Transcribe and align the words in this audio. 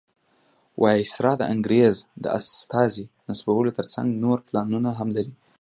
وایسرا 0.81 1.31
د 1.37 1.43
انګریز 1.53 1.95
استازي 2.39 3.05
نصبولو 3.27 3.71
تر 3.77 3.85
څنګ 3.93 4.07
نور 4.23 4.37
پلانونه 4.47 4.89
هم 4.99 5.09
لري. 5.17 5.33